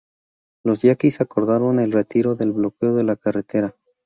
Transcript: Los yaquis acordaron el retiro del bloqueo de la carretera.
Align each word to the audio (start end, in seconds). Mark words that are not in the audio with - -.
Los 0.63 0.81
yaquis 0.81 1.21
acordaron 1.21 1.77
el 1.79 1.91
retiro 1.91 2.33
del 2.33 2.51
bloqueo 2.53 2.95
de 2.95 3.03
la 3.03 3.17
carretera. 3.17 3.75